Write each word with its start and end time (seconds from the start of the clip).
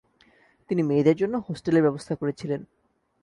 তিনি 0.69 0.81
মেয়েদের 0.83 1.15
জন্য 1.15 1.35
হোস্টেলের 1.37 1.81
ব্যবস্থা 1.81 2.13
করেছিলেন। 2.15 2.61